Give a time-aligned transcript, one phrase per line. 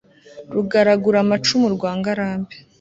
[0.53, 2.55] Rugaraguramacumu rwa Ngarambe